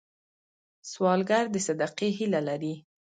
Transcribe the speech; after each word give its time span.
سوالګر 0.91 1.43
د 1.51 1.55
صدقې 1.67 2.09
هیله 2.19 2.41
لري 2.49 2.73